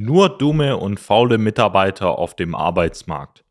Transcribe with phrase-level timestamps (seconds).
[0.00, 3.42] Nur dumme und faule Mitarbeiter auf dem Arbeitsmarkt.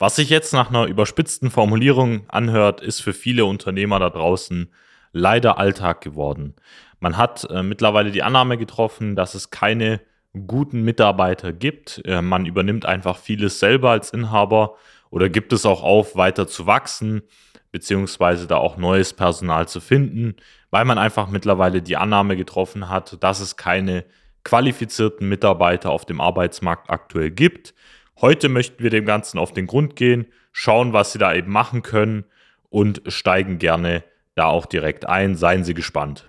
[0.00, 4.72] Was sich jetzt nach einer überspitzten Formulierung anhört, ist für viele Unternehmer da draußen
[5.12, 6.56] leider Alltag geworden.
[6.98, 10.00] Man hat äh, mittlerweile die Annahme getroffen, dass es keine
[10.48, 12.02] guten Mitarbeiter gibt.
[12.04, 14.74] Äh, man übernimmt einfach vieles selber als Inhaber
[15.10, 17.22] oder gibt es auch auf, weiter zu wachsen,
[17.70, 20.34] beziehungsweise da auch neues Personal zu finden,
[20.70, 24.04] weil man einfach mittlerweile die Annahme getroffen hat, dass es keine
[24.46, 27.74] qualifizierten Mitarbeiter auf dem Arbeitsmarkt aktuell gibt.
[28.20, 31.82] Heute möchten wir dem Ganzen auf den Grund gehen, schauen, was Sie da eben machen
[31.82, 32.24] können
[32.70, 34.04] und steigen gerne
[34.36, 35.34] da auch direkt ein.
[35.34, 36.28] Seien Sie gespannt.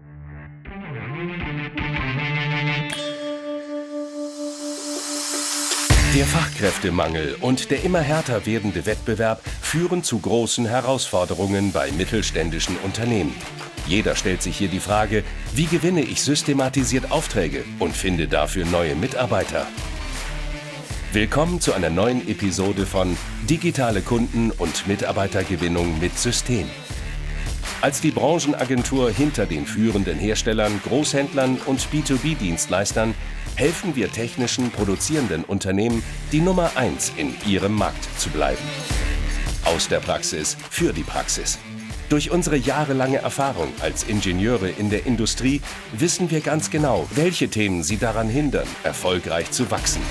[6.15, 13.35] Der Fachkräftemangel und der immer härter werdende Wettbewerb führen zu großen Herausforderungen bei mittelständischen Unternehmen.
[13.87, 15.23] Jeder stellt sich hier die Frage,
[15.53, 19.65] wie gewinne ich systematisiert Aufträge und finde dafür neue Mitarbeiter?
[21.13, 23.15] Willkommen zu einer neuen Episode von
[23.49, 26.67] Digitale Kunden- und Mitarbeitergewinnung mit System.
[27.79, 33.13] Als die Branchenagentur hinter den führenden Herstellern, Großhändlern und B2B-Dienstleistern
[33.55, 38.63] helfen wir technischen produzierenden Unternehmen, die Nummer 1 in ihrem Markt zu bleiben.
[39.63, 41.57] Aus der Praxis für die Praxis.
[42.09, 47.83] Durch unsere jahrelange Erfahrung als Ingenieure in der Industrie wissen wir ganz genau, welche Themen
[47.83, 50.01] sie daran hindern, erfolgreich zu wachsen.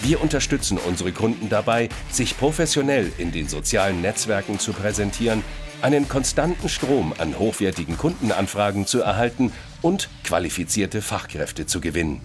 [0.00, 5.44] Wir unterstützen unsere Kunden dabei, sich professionell in den sozialen Netzwerken zu präsentieren,
[5.82, 12.22] einen konstanten Strom an hochwertigen Kundenanfragen zu erhalten und qualifizierte Fachkräfte zu gewinnen.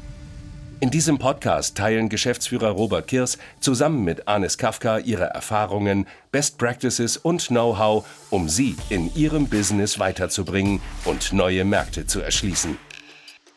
[0.81, 7.15] In diesem Podcast teilen Geschäftsführer Robert Kirs zusammen mit Anis Kafka ihre Erfahrungen, Best Practices
[7.15, 12.77] und Know-how, um sie in ihrem Business weiterzubringen und neue Märkte zu erschließen.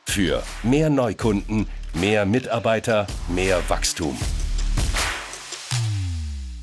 [0.05, 4.16] Für mehr Neukunden, mehr Mitarbeiter, mehr Wachstum.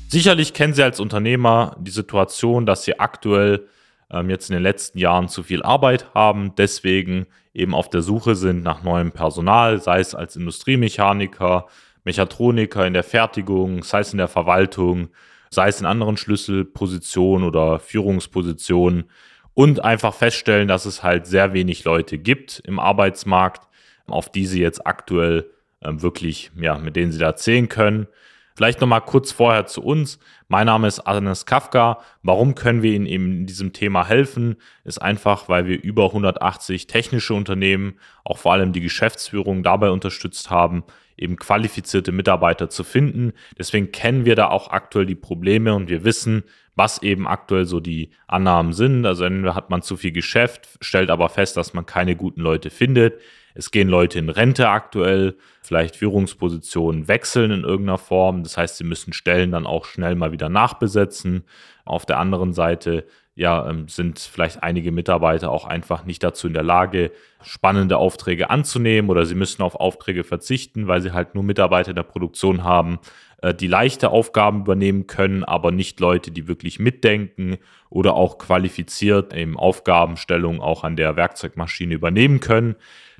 [0.08, 3.68] Sicherlich kennen Sie als Unternehmer die Situation, dass Sie aktuell
[4.10, 8.34] ähm, jetzt in den letzten Jahren zu viel Arbeit haben, deswegen eben auf der Suche
[8.34, 11.66] sind nach neuem Personal, sei es als Industriemechaniker,
[12.04, 15.08] Mechatroniker in der Fertigung, sei es in der Verwaltung,
[15.50, 19.04] sei es in anderen Schlüsselpositionen oder Führungspositionen
[19.54, 23.66] und einfach feststellen, dass es halt sehr wenig Leute gibt im Arbeitsmarkt,
[24.06, 25.50] auf die sie jetzt aktuell
[25.80, 28.06] äh, wirklich, ja, mit denen sie da zählen können.
[28.56, 30.18] Vielleicht nochmal kurz vorher zu uns.
[30.48, 31.98] Mein Name ist Anis Kafka.
[32.22, 34.56] Warum können wir Ihnen eben in diesem Thema helfen?
[34.82, 40.48] Ist einfach, weil wir über 180 technische Unternehmen, auch vor allem die Geschäftsführung dabei unterstützt
[40.48, 40.84] haben,
[41.18, 43.34] eben qualifizierte Mitarbeiter zu finden.
[43.58, 46.42] Deswegen kennen wir da auch aktuell die Probleme und wir wissen,
[46.74, 49.04] was eben aktuell so die Annahmen sind.
[49.04, 52.70] Also entweder hat man zu viel Geschäft, stellt aber fest, dass man keine guten Leute
[52.70, 53.20] findet.
[53.56, 58.42] Es gehen Leute in Rente aktuell, vielleicht Führungspositionen wechseln in irgendeiner Form.
[58.42, 61.44] Das heißt, sie müssen Stellen dann auch schnell mal wieder nachbesetzen.
[61.84, 63.06] Auf der anderen Seite
[63.36, 67.12] ja, ähm, sind vielleicht einige Mitarbeiter auch einfach nicht dazu in der Lage,
[67.42, 71.96] spannende Aufträge anzunehmen oder sie müssen auf Aufträge verzichten, weil sie halt nur Mitarbeiter in
[71.96, 72.98] der Produktion haben,
[73.42, 77.58] äh, die leichte Aufgaben übernehmen können, aber nicht Leute, die wirklich mitdenken
[77.90, 82.74] oder auch qualifiziert eben Aufgabenstellungen auch an der Werkzeugmaschine übernehmen können.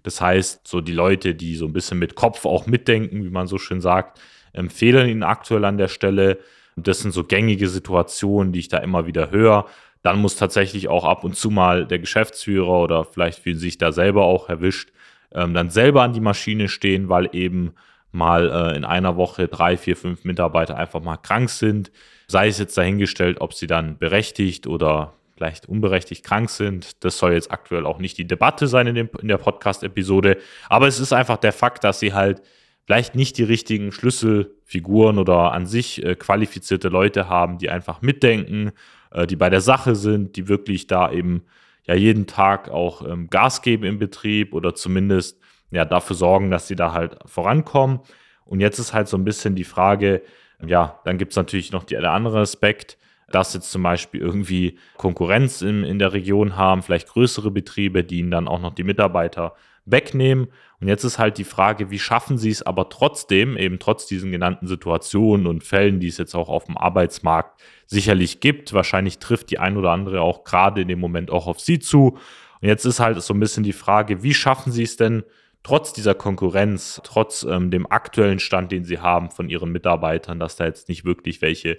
[0.06, 3.48] Das heißt, so die Leute, die so ein bisschen mit Kopf auch mitdenken, wie man
[3.48, 4.20] so schön sagt,
[4.52, 6.38] empfehlen ihn aktuell an der Stelle.
[6.76, 9.66] Und das sind so gängige Situationen, die ich da immer wieder höre.
[10.02, 13.90] Dann muss tatsächlich auch ab und zu mal der Geschäftsführer oder vielleicht fühlen sich da
[13.90, 14.92] selber auch erwischt,
[15.34, 17.72] ähm, dann selber an die Maschine stehen, weil eben
[18.12, 21.90] mal äh, in einer Woche drei, vier, fünf Mitarbeiter einfach mal krank sind.
[22.28, 27.04] Sei es jetzt dahingestellt, ob sie dann berechtigt oder vielleicht unberechtigt krank sind.
[27.04, 30.38] Das soll jetzt aktuell auch nicht die Debatte sein in, dem, in der Podcast-Episode.
[30.68, 32.42] Aber es ist einfach der Fakt, dass sie halt
[32.86, 38.72] vielleicht nicht die richtigen Schlüsselfiguren oder an sich äh, qualifizierte Leute haben, die einfach mitdenken,
[39.10, 41.42] äh, die bei der Sache sind, die wirklich da eben
[41.84, 45.38] ja jeden Tag auch ähm, Gas geben im Betrieb oder zumindest
[45.70, 48.00] ja dafür sorgen, dass sie da halt vorankommen.
[48.44, 50.22] Und jetzt ist halt so ein bisschen die Frage,
[50.64, 52.96] ja, dann gibt es natürlich noch der andere Aspekt,
[53.30, 58.18] dass jetzt zum Beispiel irgendwie Konkurrenz in, in der Region haben, vielleicht größere Betriebe, die
[58.20, 60.48] ihnen dann auch noch die Mitarbeiter wegnehmen.
[60.80, 64.30] Und jetzt ist halt die Frage, wie schaffen sie es aber trotzdem, eben trotz diesen
[64.32, 68.72] genannten Situationen und Fällen, die es jetzt auch auf dem Arbeitsmarkt sicherlich gibt.
[68.72, 72.18] Wahrscheinlich trifft die ein oder andere auch gerade in dem Moment auch auf sie zu.
[72.60, 75.24] Und jetzt ist halt so ein bisschen die Frage, wie schaffen sie es denn,
[75.62, 80.56] trotz dieser Konkurrenz, trotz ähm, dem aktuellen Stand, den sie haben von ihren Mitarbeitern, dass
[80.56, 81.78] da jetzt nicht wirklich welche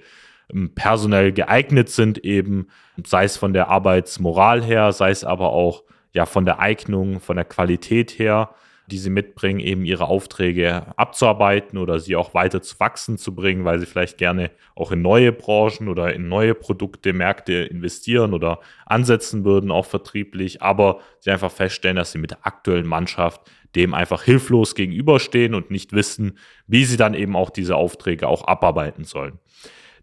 [0.75, 2.67] personell geeignet sind, eben,
[3.05, 5.83] sei es von der Arbeitsmoral her, sei es aber auch
[6.13, 8.51] ja von der Eignung, von der Qualität her,
[8.87, 13.65] die sie mitbringen, eben ihre Aufträge abzuarbeiten oder sie auch weiter zu wachsen zu bringen,
[13.65, 18.61] weil sie vielleicht gerne auch in neue Branchen oder in neue Produkte, Märkte investieren oder
[18.85, 23.41] ansetzen würden, auch vertrieblich, aber sie einfach feststellen, dass sie mit der aktuellen Mannschaft
[23.75, 28.47] dem einfach hilflos gegenüberstehen und nicht wissen, wie sie dann eben auch diese Aufträge auch
[28.47, 29.39] abarbeiten sollen.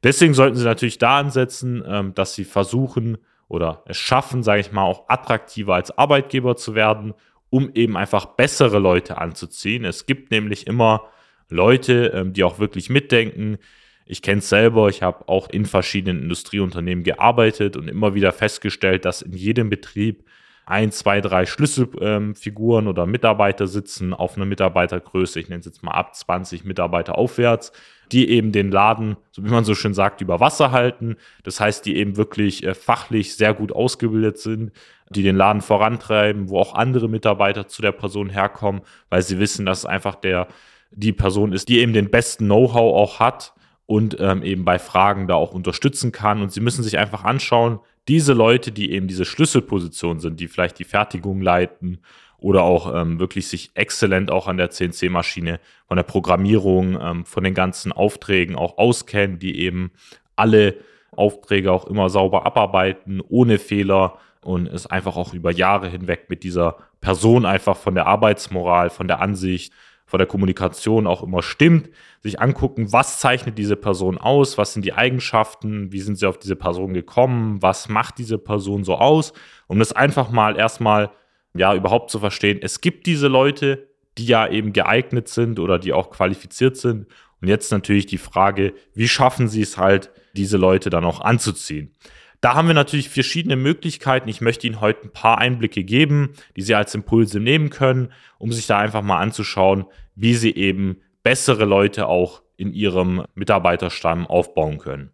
[0.05, 3.19] Deswegen sollten sie natürlich da ansetzen, ähm, dass sie versuchen
[3.49, 7.15] oder es schaffen, sage ich mal, auch attraktiver als Arbeitgeber zu werden
[7.55, 9.85] um eben einfach bessere Leute anzuziehen.
[9.85, 11.05] Es gibt nämlich immer
[11.49, 13.59] Leute, ähm, die auch wirklich mitdenken.
[14.07, 19.05] Ich kenne es selber, ich habe auch in verschiedenen Industrieunternehmen gearbeitet und immer wieder festgestellt,
[19.05, 20.25] dass in jedem Betrieb
[20.67, 25.85] ein, zwei, drei Schlüsselfiguren ähm, oder Mitarbeiter sitzen auf einer Mitarbeitergröße, ich nenne es jetzt
[25.85, 27.71] mal ab 20 Mitarbeiter aufwärts,
[28.13, 31.17] die eben den Laden, so wie man so schön sagt, über Wasser halten.
[31.43, 34.73] Das heißt, die eben wirklich äh, fachlich sehr gut ausgebildet sind,
[35.11, 39.67] die den Laden vorantreiben, wo auch andere Mitarbeiter zu der Person herkommen, weil sie wissen,
[39.67, 40.49] dass es einfach der,
[40.91, 43.53] die Person ist, die eben den besten Know-how auch hat
[43.87, 46.43] und ähm, eben bei Fragen da auch unterstützen kann.
[46.43, 50.79] Und sie müssen sich einfach anschauen, diese Leute, die eben diese Schlüsselposition sind, die vielleicht
[50.79, 52.01] die Fertigung leiten
[52.45, 57.43] oder auch ähm, wirklich sich exzellent auch an der CNC-Maschine von der Programmierung, ähm, von
[57.43, 59.93] den ganzen Aufträgen auch auskennen, die eben
[60.37, 60.75] alle
[61.13, 66.43] Aufträge auch immer sauber abarbeiten, ohne Fehler und es einfach auch über Jahre hinweg mit
[66.43, 69.73] dieser Person einfach von der Arbeitsmoral, von der Ansicht,
[70.05, 71.89] von der Kommunikation auch immer stimmt,
[72.21, 76.39] sich angucken, was zeichnet diese Person aus, was sind die Eigenschaften, wie sind sie auf
[76.39, 79.33] diese Person gekommen, was macht diese Person so aus,
[79.67, 81.11] um das einfach mal erstmal
[81.55, 82.59] ja überhaupt zu verstehen.
[82.61, 87.07] Es gibt diese Leute, die ja eben geeignet sind oder die auch qualifiziert sind.
[87.41, 91.93] Und jetzt natürlich die Frage, wie schaffen sie es halt, diese Leute dann auch anzuziehen?
[92.41, 94.29] Da haben wir natürlich verschiedene Möglichkeiten.
[94.29, 98.53] Ich möchte Ihnen heute ein paar Einblicke geben, die Sie als Impulse nehmen können, um
[98.53, 104.79] sich da einfach mal anzuschauen, wie Sie eben bessere Leute auch in Ihrem Mitarbeiterstamm aufbauen
[104.79, 105.11] können.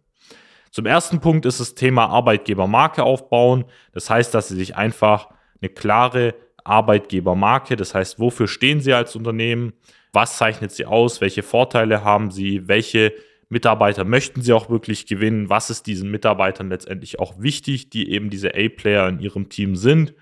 [0.71, 3.65] Zum ersten Punkt ist das Thema Arbeitgebermarke aufbauen.
[3.93, 5.29] Das heißt, dass Sie sich einfach
[5.61, 9.73] eine klare Arbeitgebermarke, das heißt, wofür stehen Sie als Unternehmen,
[10.13, 13.13] was zeichnet Sie aus, welche Vorteile haben Sie, welche
[13.51, 15.49] Mitarbeiter möchten sie auch wirklich gewinnen?
[15.49, 20.13] Was ist diesen Mitarbeitern letztendlich auch wichtig, die eben diese A-Player in ihrem Team sind,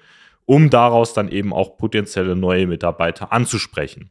[0.46, 4.10] um daraus dann eben auch potenzielle neue Mitarbeiter anzusprechen?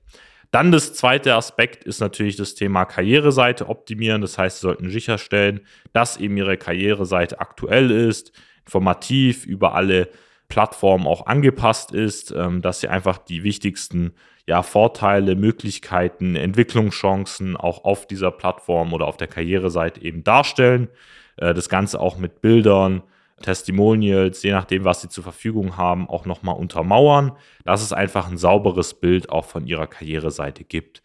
[0.53, 4.23] Dann das zweite Aspekt ist natürlich das Thema Karriereseite optimieren.
[4.23, 8.33] Das heißt, Sie sollten sicherstellen, dass eben Ihre Karriereseite aktuell ist,
[8.65, 10.09] informativ über alle
[10.49, 14.13] Plattformen auch angepasst ist, ähm, dass Sie einfach die wichtigsten
[14.47, 20.89] ja, Vorteile, Möglichkeiten, Entwicklungschancen auch auf dieser Plattform oder auf der Karriereseite eben darstellen.
[21.37, 23.03] Äh, das Ganze auch mit Bildern,
[23.43, 27.33] Testimonials, je nachdem, was sie zur Verfügung haben, auch nochmal untermauern,
[27.65, 31.03] dass es einfach ein sauberes Bild auch von ihrer Karriereseite gibt.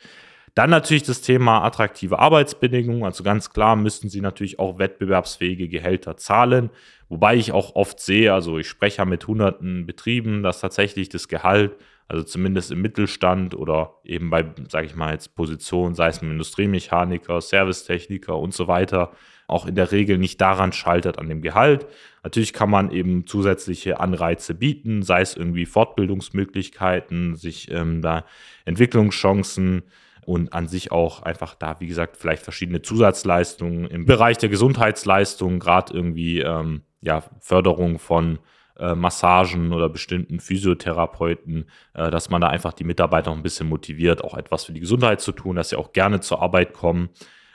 [0.56, 3.04] Dann natürlich das Thema attraktive Arbeitsbedingungen.
[3.04, 6.70] Also ganz klar müssten sie natürlich auch wettbewerbsfähige Gehälter zahlen.
[7.14, 11.28] Wobei ich auch oft sehe, also ich spreche ja mit hunderten Betrieben, dass tatsächlich das
[11.28, 11.78] Gehalt
[12.08, 16.32] also zumindest im Mittelstand oder eben bei, sage ich mal jetzt Positionen, sei es ein
[16.32, 19.12] Industriemechaniker, Servicetechniker und so weiter,
[19.46, 21.86] auch in der Regel nicht daran scheitert an dem Gehalt.
[22.24, 28.26] Natürlich kann man eben zusätzliche Anreize bieten, sei es irgendwie Fortbildungsmöglichkeiten, sich ähm, da
[28.66, 29.84] Entwicklungschancen
[30.26, 35.60] und an sich auch einfach da, wie gesagt, vielleicht verschiedene Zusatzleistungen im Bereich der Gesundheitsleistungen,
[35.60, 38.40] gerade irgendwie ähm, ja, Förderung von
[38.78, 43.70] äh, Massagen oder bestimmten Physiotherapeuten, äh, dass man da einfach die Mitarbeiter noch ein bisschen
[43.70, 47.10] motiviert, auch etwas für die Gesundheit zu tun, dass sie auch gerne zur Arbeit kommen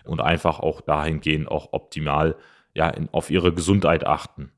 [0.05, 2.37] und einfach auch dahingehend auch optimal
[2.75, 4.53] ja, in, auf ihre Gesundheit achten.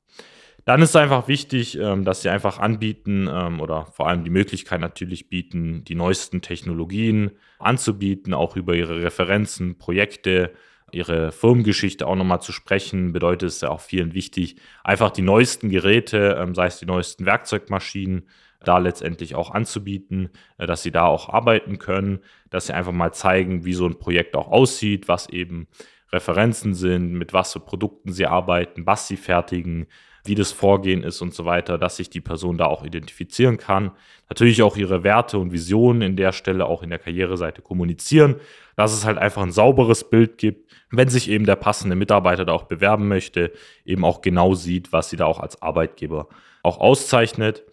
[0.66, 4.30] Dann ist es einfach wichtig, ähm, dass sie einfach anbieten ähm, oder vor allem die
[4.30, 10.52] Möglichkeit natürlich bieten, die neuesten Technologien anzubieten, auch über ihre Referenzen, Projekte,
[10.92, 15.68] ihre Firmengeschichte auch nochmal zu sprechen, bedeutet es ja auch vielen wichtig, einfach die neuesten
[15.70, 18.28] Geräte, ähm, sei es die neuesten Werkzeugmaschinen,
[18.62, 22.20] da letztendlich auch anzubieten, äh, dass sie da auch arbeiten können,
[22.50, 25.68] dass sie einfach mal zeigen, wie so ein Projekt auch aussieht, was eben
[26.12, 29.86] Referenzen sind, mit was für Produkten sie arbeiten, was sie fertigen,
[30.24, 33.92] wie das Vorgehen ist und so weiter, dass sich die Person da auch identifizieren kann.
[34.28, 38.36] Natürlich auch ihre Werte und Visionen in der Stelle auch in der Karriereseite kommunizieren,
[38.76, 42.52] dass es halt einfach ein sauberes Bild gibt, wenn sich eben der passende Mitarbeiter da
[42.52, 43.52] auch bewerben möchte,
[43.84, 46.28] eben auch genau sieht, was sie da auch als Arbeitgeber
[46.62, 47.64] auch auszeichnet.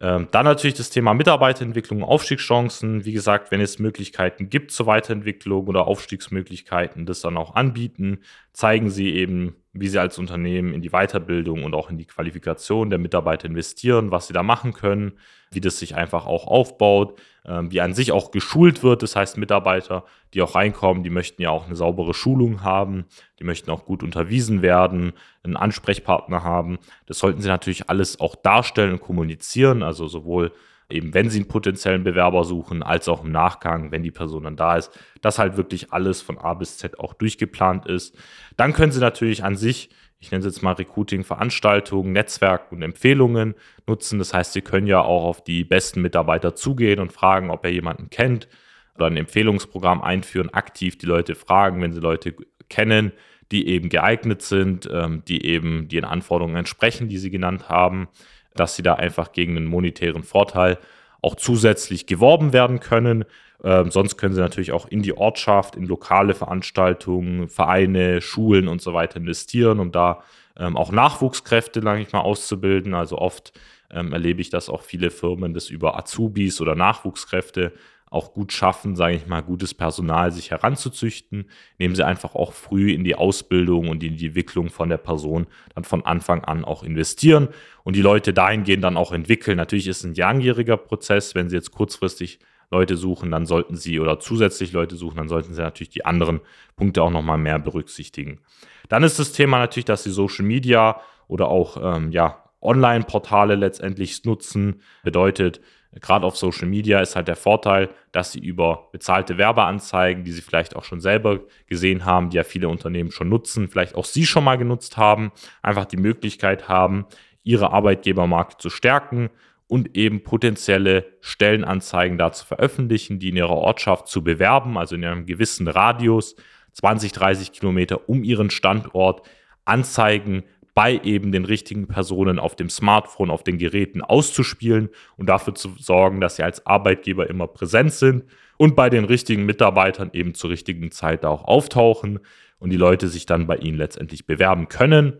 [0.00, 3.04] Ähm, dann natürlich das Thema Mitarbeiterentwicklung, Aufstiegschancen.
[3.04, 8.18] Wie gesagt, wenn es Möglichkeiten gibt zur Weiterentwicklung oder Aufstiegsmöglichkeiten, das dann auch anbieten,
[8.52, 12.90] zeigen Sie eben, wie Sie als Unternehmen in die Weiterbildung und auch in die Qualifikation
[12.90, 15.12] der Mitarbeiter investieren, was Sie da machen können,
[15.52, 19.02] wie das sich einfach auch aufbaut, ähm, wie an sich auch geschult wird.
[19.02, 23.04] Das heißt, Mitarbeiter, die auch reinkommen, die möchten ja auch eine saubere Schulung haben,
[23.38, 26.78] die möchten auch gut unterwiesen werden, einen Ansprechpartner haben.
[27.06, 30.52] Das sollten sie natürlich alles auch darstellen und kommunizieren, also sowohl
[30.90, 34.56] eben wenn sie einen potenziellen Bewerber suchen, als auch im Nachgang, wenn die Person dann
[34.56, 34.90] da ist,
[35.22, 38.16] dass halt wirklich alles von A bis Z auch durchgeplant ist.
[38.56, 39.90] Dann können sie natürlich an sich
[40.24, 43.54] ich nenne es jetzt mal Recruiting-Veranstaltungen, Netzwerk und Empfehlungen
[43.86, 44.18] nutzen.
[44.18, 47.70] Das heißt, Sie können ja auch auf die besten Mitarbeiter zugehen und fragen, ob er
[47.70, 48.48] jemanden kennt
[48.94, 52.34] oder ein Empfehlungsprogramm einführen, aktiv die Leute fragen, wenn Sie Leute
[52.70, 53.12] kennen,
[53.52, 58.08] die eben geeignet sind, ähm, die eben den Anforderungen entsprechen, die Sie genannt haben,
[58.54, 60.78] dass Sie da einfach gegen einen monetären Vorteil
[61.20, 63.26] auch zusätzlich geworben werden können.
[63.62, 68.82] Ähm, sonst können sie natürlich auch in die Ortschaft, in lokale Veranstaltungen, Vereine, Schulen und
[68.82, 70.22] so weiter investieren, um da
[70.56, 72.94] ähm, auch Nachwuchskräfte, sage ich mal, auszubilden.
[72.94, 73.52] Also oft
[73.90, 77.72] ähm, erlebe ich, dass auch viele Firmen das über Azubis oder Nachwuchskräfte
[78.10, 82.92] auch gut schaffen, sage ich mal, gutes Personal sich heranzuzüchten, indem sie einfach auch früh
[82.92, 86.84] in die Ausbildung und in die Entwicklung von der Person dann von Anfang an auch
[86.84, 87.48] investieren
[87.82, 89.56] und die Leute dahingehend dann auch entwickeln.
[89.56, 92.38] Natürlich ist es ein langjähriger Prozess, wenn sie jetzt kurzfristig
[92.70, 96.40] Leute suchen, dann sollten sie oder zusätzlich Leute suchen, dann sollten sie natürlich die anderen
[96.76, 98.40] Punkte auch nochmal mehr berücksichtigen.
[98.88, 104.24] Dann ist das Thema natürlich, dass sie Social Media oder auch ähm, ja, Online-Portale letztendlich
[104.24, 104.80] nutzen.
[105.02, 105.60] Bedeutet,
[106.00, 110.42] gerade auf Social Media ist halt der Vorteil, dass sie über bezahlte Werbeanzeigen, die sie
[110.42, 114.26] vielleicht auch schon selber gesehen haben, die ja viele Unternehmen schon nutzen, vielleicht auch sie
[114.26, 117.06] schon mal genutzt haben, einfach die Möglichkeit haben,
[117.42, 119.30] ihre Arbeitgebermarke zu stärken
[119.66, 125.04] und eben potenzielle Stellenanzeigen da zu veröffentlichen, die in ihrer Ortschaft zu bewerben, also in
[125.04, 126.36] einem gewissen Radius,
[126.72, 129.22] 20, 30 Kilometer um ihren Standort,
[129.64, 130.44] Anzeigen
[130.74, 135.70] bei eben den richtigen Personen auf dem Smartphone, auf den Geräten auszuspielen und dafür zu
[135.78, 138.24] sorgen, dass sie als Arbeitgeber immer präsent sind
[138.56, 142.18] und bei den richtigen Mitarbeitern eben zur richtigen Zeit auch auftauchen
[142.58, 145.14] und die Leute sich dann bei ihnen letztendlich bewerben können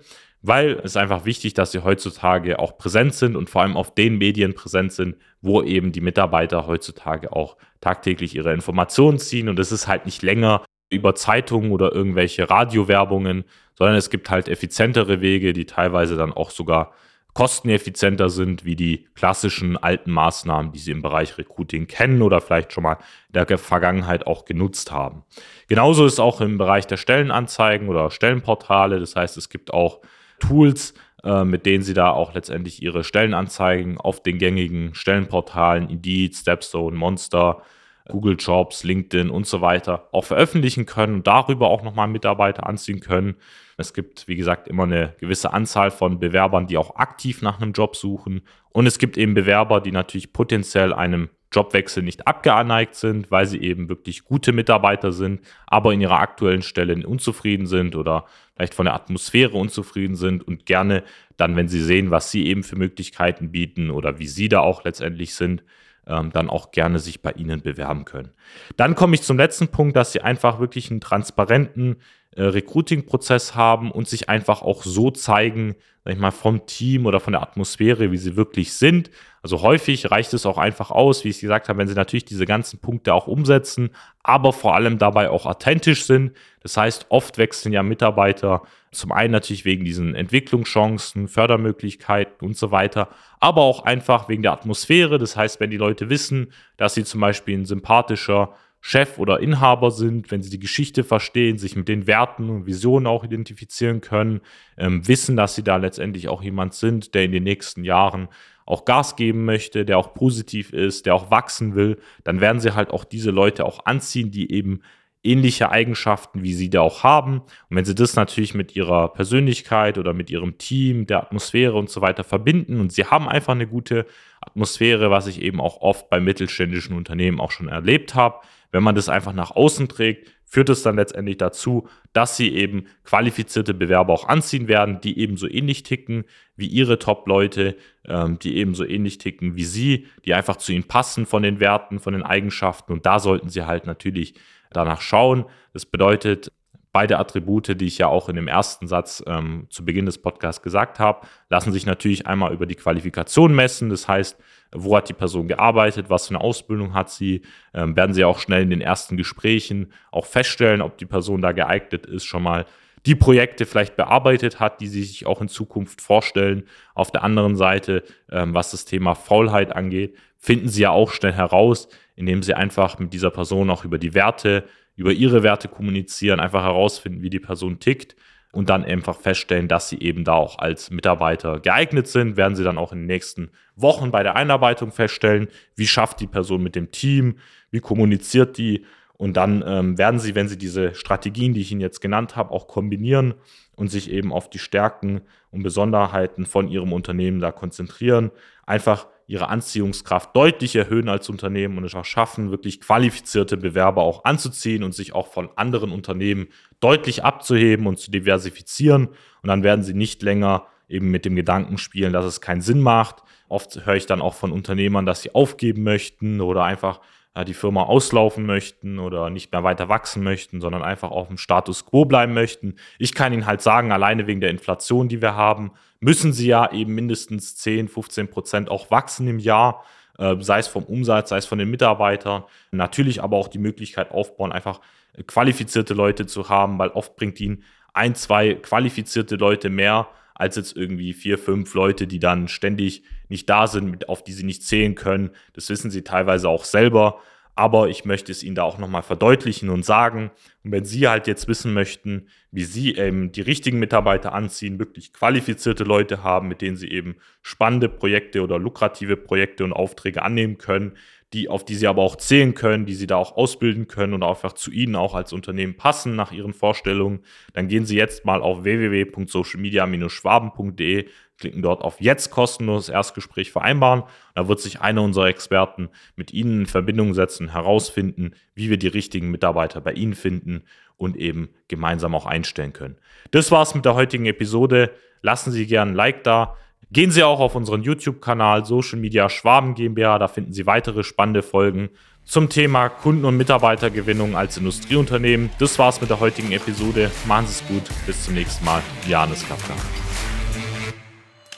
[0.46, 4.18] weil es einfach wichtig, dass sie heutzutage auch präsent sind und vor allem auf den
[4.18, 9.48] Medien präsent sind, wo eben die Mitarbeiter heutzutage auch tagtäglich ihre Informationen ziehen.
[9.48, 14.48] Und es ist halt nicht länger über Zeitungen oder irgendwelche Radiowerbungen, sondern es gibt halt
[14.48, 16.92] effizientere Wege, die teilweise dann auch sogar
[17.32, 22.74] kosteneffizienter sind wie die klassischen alten Maßnahmen, die Sie im Bereich Recruiting kennen oder vielleicht
[22.74, 22.98] schon mal
[23.32, 25.24] in der Vergangenheit auch genutzt haben.
[25.68, 29.00] Genauso ist auch im Bereich der Stellenanzeigen oder Stellenportale.
[29.00, 30.00] Das heißt, es gibt auch
[30.38, 36.34] Tools, äh, mit denen sie da auch letztendlich ihre Stellenanzeigen auf den gängigen Stellenportalen Indeed,
[36.34, 37.62] Stepstone, Monster,
[38.08, 43.00] Google Jobs, LinkedIn und so weiter auch veröffentlichen können und darüber auch nochmal Mitarbeiter anziehen
[43.00, 43.36] können.
[43.78, 47.72] Es gibt, wie gesagt, immer eine gewisse Anzahl von Bewerbern, die auch aktiv nach einem
[47.72, 48.42] Job suchen.
[48.70, 53.60] Und es gibt eben Bewerber, die natürlich potenziell einem Jobwechsel nicht abgeneigt sind, weil sie
[53.60, 58.86] eben wirklich gute Mitarbeiter sind, aber in ihrer aktuellen Stelle unzufrieden sind oder vielleicht von
[58.86, 61.04] der Atmosphäre unzufrieden sind und gerne
[61.36, 64.84] dann, wenn sie sehen, was sie eben für Möglichkeiten bieten oder wie sie da auch
[64.84, 65.64] letztendlich sind,
[66.06, 68.30] ähm, dann auch gerne sich bei Ihnen bewerben können.
[68.76, 71.96] Dann komme ich zum letzten Punkt, dass Sie einfach wirklich einen transparenten
[72.36, 77.20] äh, Recruiting-Prozess haben und sich einfach auch so zeigen, sag ich mal, vom Team oder
[77.20, 79.10] von der Atmosphäre, wie sie wirklich sind.
[79.42, 82.46] Also häufig reicht es auch einfach aus, wie ich gesagt habe, wenn sie natürlich diese
[82.46, 83.90] ganzen Punkte auch umsetzen,
[84.22, 86.32] aber vor allem dabei auch authentisch sind.
[86.62, 92.70] Das heißt, oft wechseln ja Mitarbeiter zum einen natürlich wegen diesen Entwicklungschancen, Fördermöglichkeiten und so
[92.70, 93.08] weiter,
[93.40, 95.18] aber auch einfach wegen der Atmosphäre.
[95.18, 98.54] Das heißt, wenn die Leute wissen, dass sie zum Beispiel ein sympathischer
[98.86, 103.06] Chef oder Inhaber sind, wenn sie die Geschichte verstehen, sich mit den Werten und Visionen
[103.06, 104.42] auch identifizieren können,
[104.76, 108.28] ähm, wissen, dass sie da letztendlich auch jemand sind, der in den nächsten Jahren
[108.66, 112.74] auch Gas geben möchte, der auch positiv ist, der auch wachsen will, dann werden sie
[112.74, 114.82] halt auch diese Leute auch anziehen, die eben
[115.22, 117.38] ähnliche Eigenschaften, wie sie da auch haben.
[117.70, 121.88] Und wenn sie das natürlich mit ihrer Persönlichkeit oder mit ihrem Team, der Atmosphäre und
[121.88, 124.04] so weiter verbinden und sie haben einfach eine gute
[124.42, 128.40] Atmosphäre, was ich eben auch oft bei mittelständischen Unternehmen auch schon erlebt habe,
[128.74, 132.86] wenn man das einfach nach außen trägt, führt es dann letztendlich dazu, dass sie eben
[133.04, 136.24] qualifizierte Bewerber auch anziehen werden, die eben so ähnlich ticken
[136.56, 140.88] wie ihre Top-Leute, ähm, die eben so ähnlich ticken wie sie, die einfach zu ihnen
[140.88, 142.92] passen von den Werten, von den Eigenschaften.
[142.92, 144.34] Und da sollten sie halt natürlich
[144.72, 145.44] danach schauen.
[145.72, 146.50] Das bedeutet,
[146.94, 150.62] beide Attribute, die ich ja auch in dem ersten Satz ähm, zu Beginn des Podcasts
[150.62, 153.90] gesagt habe, lassen sich natürlich einmal über die Qualifikation messen.
[153.90, 154.38] Das heißt,
[154.72, 157.42] wo hat die Person gearbeitet, was für eine Ausbildung hat sie,
[157.74, 161.50] ähm, werden sie auch schnell in den ersten Gesprächen auch feststellen, ob die Person da
[161.50, 162.64] geeignet ist, schon mal
[163.06, 166.62] die Projekte vielleicht bearbeitet hat, die sie sich auch in Zukunft vorstellen.
[166.94, 171.32] Auf der anderen Seite, ähm, was das Thema Faulheit angeht, finden Sie ja auch schnell
[171.32, 176.38] heraus, indem Sie einfach mit dieser Person auch über die Werte, über Ihre Werte kommunizieren,
[176.38, 178.14] einfach herausfinden, wie die Person tickt
[178.52, 182.62] und dann einfach feststellen, dass Sie eben da auch als Mitarbeiter geeignet sind, werden Sie
[182.62, 186.74] dann auch in den nächsten Wochen bei der Einarbeitung feststellen, wie schafft die Person mit
[186.74, 187.36] dem Team,
[187.70, 188.84] wie kommuniziert die?
[189.16, 192.50] Und dann ähm, werden Sie, wenn Sie diese Strategien, die ich Ihnen jetzt genannt habe,
[192.50, 193.32] auch kombinieren
[193.76, 198.30] und sich eben auf die Stärken und Besonderheiten von Ihrem Unternehmen da konzentrieren,
[198.66, 204.24] einfach ihre Anziehungskraft deutlich erhöhen als Unternehmen und es auch schaffen, wirklich qualifizierte Bewerber auch
[204.24, 206.48] anzuziehen und sich auch von anderen Unternehmen
[206.80, 209.08] deutlich abzuheben und zu diversifizieren.
[209.42, 212.80] Und dann werden sie nicht länger eben mit dem Gedanken spielen, dass es keinen Sinn
[212.80, 213.22] macht.
[213.48, 217.00] Oft höre ich dann auch von Unternehmern, dass sie aufgeben möchten oder einfach
[217.34, 221.38] äh, die Firma auslaufen möchten oder nicht mehr weiter wachsen möchten, sondern einfach auf dem
[221.38, 222.76] Status quo bleiben möchten.
[222.98, 225.72] Ich kann Ihnen halt sagen, alleine wegen der Inflation, die wir haben,
[226.04, 229.84] müssen Sie ja eben mindestens 10, 15 Prozent auch wachsen im Jahr,
[230.18, 232.44] äh, sei es vom Umsatz, sei es von den Mitarbeitern.
[232.72, 234.80] Natürlich aber auch die Möglichkeit aufbauen, einfach
[235.26, 237.62] qualifizierte Leute zu haben, weil oft bringt Ihnen
[237.94, 243.48] ein, zwei qualifizierte Leute mehr als jetzt irgendwie vier, fünf Leute, die dann ständig nicht
[243.48, 245.30] da sind, auf die sie nicht zählen können.
[245.52, 247.20] Das wissen sie teilweise auch selber.
[247.56, 250.30] Aber ich möchte es Ihnen da auch nochmal verdeutlichen und sagen.
[250.64, 255.12] Und wenn Sie halt jetzt wissen möchten, wie Sie eben die richtigen Mitarbeiter anziehen, wirklich
[255.12, 260.58] qualifizierte Leute haben, mit denen Sie eben spannende Projekte oder lukrative Projekte und Aufträge annehmen
[260.58, 260.96] können,
[261.34, 264.22] die, auf die sie aber auch zählen können, die sie da auch ausbilden können und
[264.22, 268.40] einfach zu ihnen auch als Unternehmen passen nach ihren Vorstellungen, dann gehen Sie jetzt mal
[268.40, 271.08] auf www.socialmedia-schwaben.de,
[271.38, 274.04] klicken dort auf jetzt kostenloses Erstgespräch vereinbaren.
[274.34, 278.88] Da wird sich einer unserer Experten mit Ihnen in Verbindung setzen, herausfinden, wie wir die
[278.88, 280.64] richtigen Mitarbeiter bei Ihnen finden
[280.96, 282.96] und eben gemeinsam auch einstellen können.
[283.30, 284.90] Das war's mit der heutigen Episode.
[285.22, 286.56] Lassen Sie gerne ein Like da.
[286.90, 291.42] Gehen Sie auch auf unseren YouTube-Kanal Social Media Schwaben GmbH, da finden Sie weitere spannende
[291.42, 291.90] Folgen
[292.24, 295.50] zum Thema Kunden- und Mitarbeitergewinnung als Industrieunternehmen.
[295.58, 297.10] Das war's mit der heutigen Episode.
[297.26, 297.82] Machen Sie es gut.
[298.06, 298.82] Bis zum nächsten Mal.
[299.08, 299.74] Janis Kafka.